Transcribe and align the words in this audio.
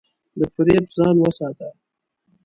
له 0.39 0.45
فریب 0.53 0.85
ځان 0.97 1.15
وساته. 1.21 1.69